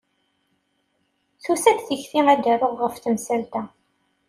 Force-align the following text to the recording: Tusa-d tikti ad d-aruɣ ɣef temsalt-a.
Tusa-d 1.43 1.79
tikti 1.87 2.21
ad 2.33 2.39
d-aruɣ 2.43 2.73
ɣef 2.81 2.95
temsalt-a. 2.97 3.63